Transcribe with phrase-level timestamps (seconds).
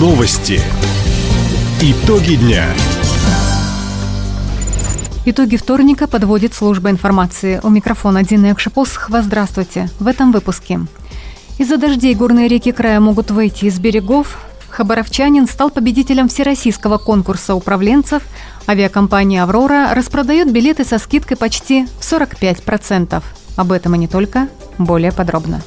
[0.00, 0.58] Новости.
[1.82, 2.64] Итоги дня.
[5.26, 7.60] Итоги вторника подводит служба информации.
[7.62, 9.20] У микрофона Дина Экшипосхова.
[9.20, 9.90] Здравствуйте.
[9.98, 10.80] В этом выпуске.
[11.58, 14.38] Из-за дождей горные реки края могут выйти из берегов.
[14.70, 18.22] Хабаровчанин стал победителем всероссийского конкурса управленцев.
[18.66, 23.22] Авиакомпания «Аврора» распродает билеты со скидкой почти в 45%.
[23.56, 24.48] Об этом и не только.
[24.78, 25.60] Более подробно.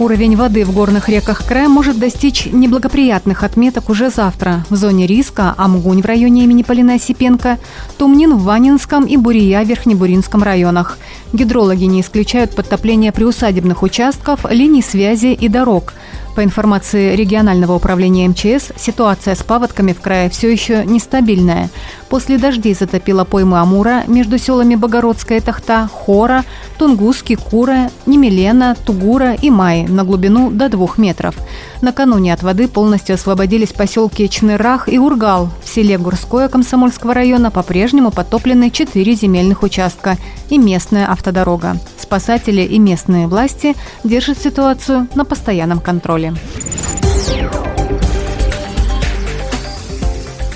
[0.00, 4.64] Уровень воды в горных реках края может достичь неблагоприятных отметок уже завтра.
[4.70, 7.58] В зоне риска Амгунь в районе имени Полина Осипенко,
[7.98, 10.96] Тумнин в Ванинском и Бурия в Верхнебуринском районах.
[11.34, 15.92] Гидрологи не исключают подтопление приусадебных участков, линий связи и дорог–
[16.40, 21.68] по информации регионального управления МЧС, ситуация с паводками в крае все еще нестабильная.
[22.08, 26.46] После дождей затопило поймы Амура между селами Богородская Тахта, Хора,
[26.78, 31.34] Тунгуски, Кура, Немелена, Тугура и Май на глубину до двух метров.
[31.82, 35.50] Накануне от воды полностью освободились поселки Чнырах и Ургал.
[35.62, 40.16] В селе Гурское Комсомольского района по-прежнему потоплены четыре земельных участка
[40.48, 41.76] и местная автодорога.
[42.10, 46.34] Спасатели и местные власти держат ситуацию на постоянном контроле.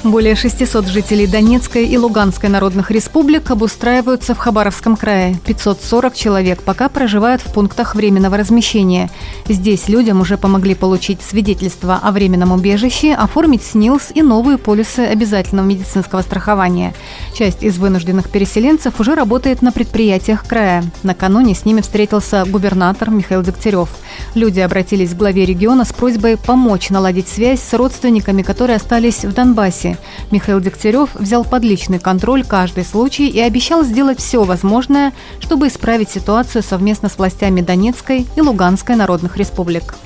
[0.05, 5.36] Более 600 жителей Донецкой и Луганской народных республик обустраиваются в Хабаровском крае.
[5.47, 9.08] 540 человек пока проживают в пунктах временного размещения.
[9.48, 15.66] Здесь людям уже помогли получить свидетельство о временном убежище, оформить СНИЛС и новые полисы обязательного
[15.66, 16.92] медицинского страхования.
[17.35, 20.85] Часть из вынужденных переселенцев уже работает на предприятиях края.
[21.03, 23.89] Накануне с ними встретился губернатор Михаил Дегтярев.
[24.37, 29.33] Люди обратились к главе региона с просьбой помочь наладить связь с родственниками, которые остались в
[29.33, 29.99] Донбассе.
[30.31, 36.11] Михаил Дегтярев взял под личный контроль каждый случай и обещал сделать все возможное, чтобы исправить
[36.11, 39.97] ситуацию совместно с властями Донецкой и Луганской народных республик.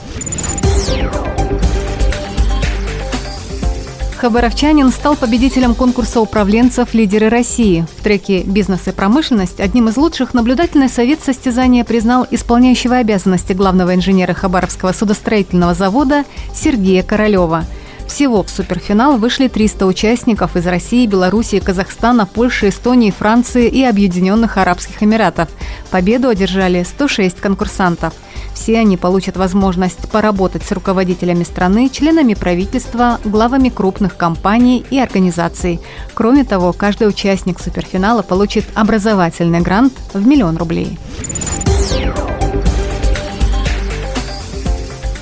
[4.19, 7.87] Хабаровчанин стал победителем конкурса управленцев «Лидеры России».
[7.99, 13.95] В треке «Бизнес и промышленность» одним из лучших наблюдательный совет состязания признал исполняющего обязанности главного
[13.95, 17.65] инженера Хабаровского судостроительного завода Сергея Королева–
[18.09, 24.56] всего в суперфинал вышли 300 участников из России, Белоруссии, Казахстана, Польши, Эстонии, Франции и Объединенных
[24.56, 25.49] Арабских Эмиратов.
[25.91, 28.15] Победу одержали 106 конкурсантов.
[28.54, 35.81] Все они получат возможность поработать с руководителями страны, членами правительства, главами крупных компаний и организаций.
[36.14, 40.98] Кроме того, каждый участник суперфинала получит образовательный грант в миллион рублей.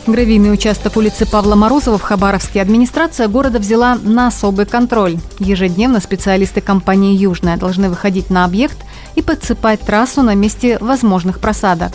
[0.06, 5.18] Гравийный участок улицы Павла Морозова в Хабаровске администрация города взяла на особый контроль.
[5.40, 8.78] Ежедневно специалисты компании «Южная» должны выходить на объект
[9.16, 11.92] и подсыпать трассу на месте возможных просадок.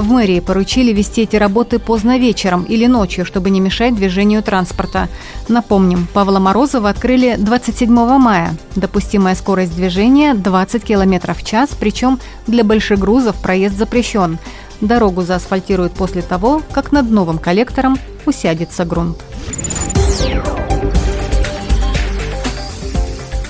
[0.00, 5.10] В мэрии поручили вести эти работы поздно вечером или ночью, чтобы не мешать движению транспорта.
[5.46, 8.56] Напомним, Павла Морозова открыли 27 мая.
[8.76, 14.38] Допустимая скорость движения 20 км в час, причем для больших грузов проезд запрещен.
[14.80, 19.18] Дорогу заасфальтируют после того, как над новым коллектором усядется грунт.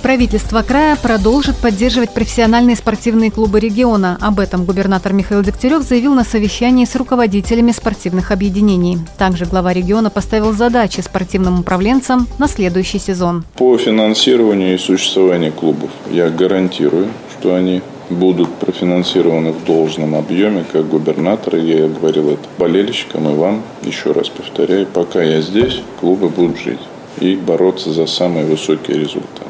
[0.02, 4.16] Правительство края продолжит поддерживать профессиональные спортивные клубы региона.
[4.20, 8.98] Об этом губернатор Михаил Дегтярев заявил на совещании с руководителями спортивных объединений.
[9.18, 13.44] Также глава региона поставил задачи спортивным управленцам на следующий сезон.
[13.56, 20.88] По финансированию и существованию клубов я гарантирую, что они будут профинансированы в должном объеме, как
[20.88, 26.58] губернатор, я говорил это болельщикам и вам, еще раз повторяю, пока я здесь, клубы будут
[26.58, 26.80] жить
[27.20, 29.49] и бороться за самые высокие результаты.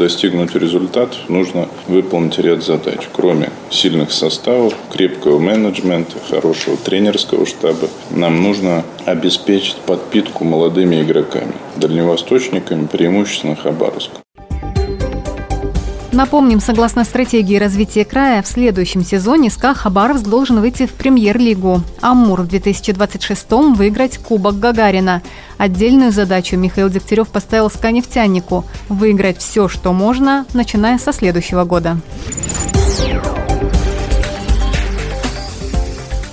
[0.00, 3.00] Достигнуть результатов, нужно выполнить ряд задач.
[3.12, 12.86] Кроме сильных составов, крепкого менеджмента, хорошего тренерского штаба, нам нужно обеспечить подпитку молодыми игроками, дальневосточниками,
[12.86, 14.16] преимущественно Хабаровска.
[16.12, 21.82] Напомним, согласно стратегии развития края, в следующем сезоне СКА Хабаровск должен выйти в премьер-лигу.
[22.00, 25.22] Амур в 2026 выиграть Кубок Гагарина.
[25.56, 32.00] Отдельную задачу Михаил Дегтярев поставил СКА нефтянику– выиграть все, что можно, начиная со следующего года.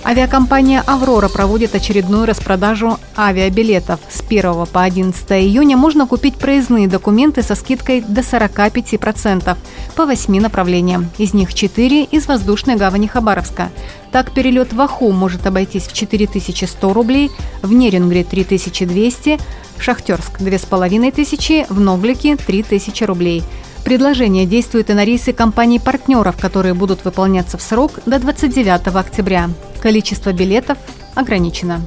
[0.08, 4.00] Авиакомпания «Аврора» проводит очередную распродажу авиабилетов.
[4.08, 9.58] С 1 по 11 июня можно купить проездные документы со скидкой до 45%
[9.98, 11.10] по 8 направлениям.
[11.18, 13.70] Из них 4 из воздушной гавани Хабаровска.
[14.14, 17.30] Так, перелет в Аху может обойтись в 4100 рублей,
[17.62, 19.40] в Нерингре 3200,
[19.76, 23.44] в Шахтерск 2500, в Ноглике 3000 рублей.
[23.88, 29.50] Предложение действует и на рейсы компаний-партнеров, которые будут выполняться в срок до 29 октября.
[29.82, 30.78] Количество билетов
[31.16, 31.80] ограничено.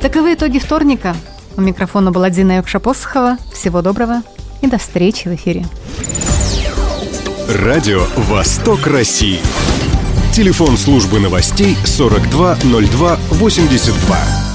[0.00, 1.14] Таковы итоги вторника.
[1.58, 3.36] У микрофона была Дина Юкшапосхова.
[3.52, 4.22] Всего доброго
[4.62, 5.66] и до встречи в эфире.
[7.50, 9.40] Радио «Восток России».
[10.32, 14.45] Телефон службы новостей 420282.